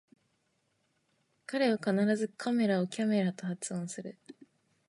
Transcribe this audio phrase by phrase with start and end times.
[1.45, 4.17] 彼は必ずカメラをキャメラと発音する